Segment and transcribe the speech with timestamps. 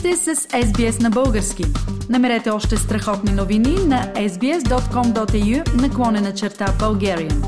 [0.00, 1.64] сте с SBS на български.
[2.10, 7.42] Намерете още страхотни новини на sbs.com.au наклонена черта Bulgarian.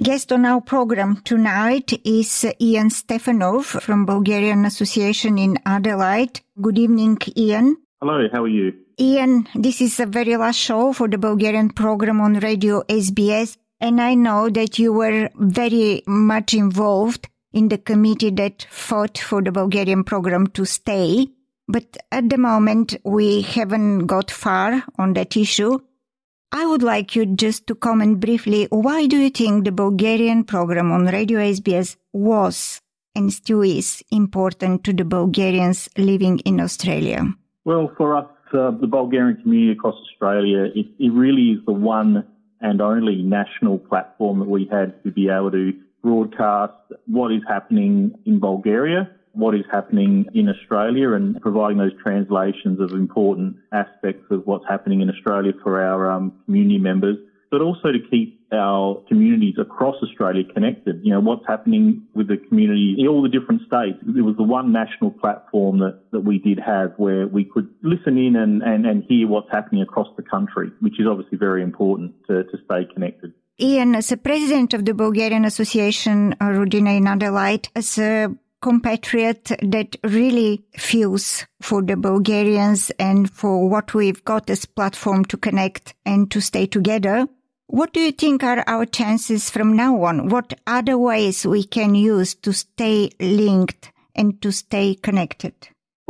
[0.00, 1.88] Guest on our program tonight
[2.18, 2.30] is
[2.68, 6.36] Ian Stefanoff from Bulgarian Association in Adelaide.
[6.64, 7.66] Good evening, Ian.
[8.00, 8.68] Hello, how are you?
[9.08, 9.32] Ian,
[9.66, 12.74] this is the very last show for the Bulgarian program on Radio
[13.04, 13.50] SBS,
[13.86, 15.20] and I know that you were
[15.60, 15.90] very
[16.32, 21.28] much involved in the committee that fought for the Bulgarian program to stay.
[21.68, 25.78] But at the moment, we haven't got far on that issue.
[26.54, 28.66] I would like you just to comment briefly.
[28.70, 32.80] Why do you think the Bulgarian program on Radio SBS was
[33.14, 37.24] and still is important to the Bulgarians living in Australia?
[37.64, 42.26] Well, for us, uh, the Bulgarian community across Australia, it, it really is the one
[42.60, 46.72] and only national platform that we had to be able to broadcast
[47.06, 52.92] what is happening in Bulgaria, what is happening in Australia, and providing those translations of
[52.92, 57.16] important aspects of what's happening in Australia for our um, community members,
[57.50, 61.00] but also to keep our communities across Australia connected.
[61.02, 63.98] You know, what's happening with the community in all the different states.
[64.02, 68.18] It was the one national platform that, that we did have where we could listen
[68.18, 72.12] in and, and, and hear what's happening across the country, which is obviously very important
[72.26, 73.32] to, to stay connected.
[73.60, 79.52] Ian, as a president of the Bulgarian Association, uh, Rodina in Adelaide, as a compatriot
[79.62, 85.94] that really feels for the Bulgarians and for what we've got as platform to connect
[86.06, 87.26] and to stay together.
[87.66, 90.28] What do you think are our chances from now on?
[90.28, 95.54] What other ways we can use to stay linked and to stay connected?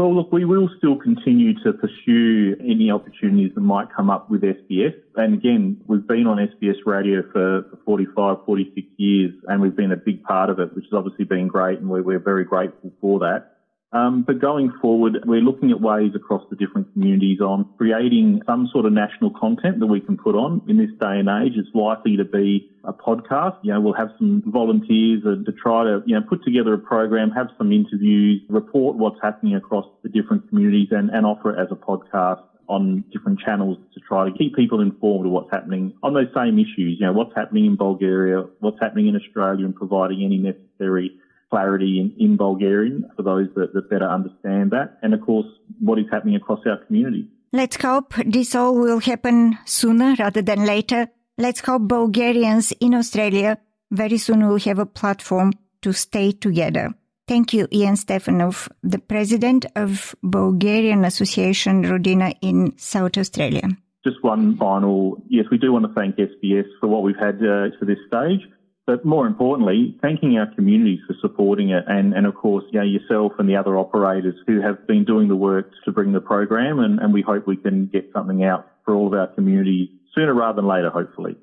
[0.00, 4.40] Well, look, we will still continue to pursue any opportunities that might come up with
[4.40, 4.94] SBS.
[5.16, 9.96] And again, we've been on SBS radio for 45, 46 years, and we've been a
[9.96, 13.59] big part of it, which has obviously been great, and we're, very grateful for that.
[13.92, 18.68] Um, but going forward, we're looking at ways across the different communities on creating some
[18.72, 20.62] sort of national content that we can put on.
[20.68, 23.56] In this day and age, it's likely to be a podcast.
[23.62, 27.30] You know, we'll have some volunteers to try to, you know, put together a program,
[27.32, 31.68] have some interviews, report what's happening across the different communities and, and offer it as
[31.72, 36.14] a podcast on different channels to try to keep people informed of what's happening on
[36.14, 36.96] those same issues.
[37.00, 41.10] You know, what's happening in Bulgaria, what's happening in Australia and providing any necessary
[41.50, 44.98] clarity in, in Bulgarian for those that, that better understand that.
[45.02, 45.46] And of course,
[45.80, 47.28] what is happening across our community.
[47.52, 51.08] Let's hope this all will happen sooner rather than later.
[51.36, 53.58] Let's hope Bulgarians in Australia
[53.90, 55.52] very soon will have a platform
[55.82, 56.94] to stay together.
[57.26, 63.68] Thank you, Ian Stefanoff, the president of Bulgarian Association Rodina in South Australia.
[64.04, 67.70] Just one final, yes, we do want to thank SBS for what we've had uh,
[67.78, 68.40] to this stage.
[68.89, 72.85] But more importantly, thanking our communities for supporting it and, and of course, you know,
[72.85, 76.79] yourself and the other operators who have been doing the work to bring the program
[76.79, 80.33] and, and we hope we can get something out for all of our community sooner
[80.33, 81.35] rather than later, hopefully.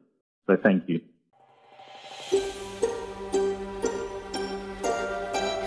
[0.47, 1.01] So thank you.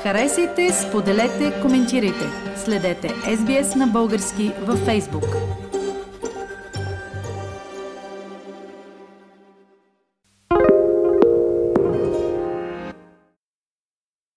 [0.04, 2.26] Харесайте, споделете, коментирайте.
[2.56, 5.59] Следете SBS на български във Facebook.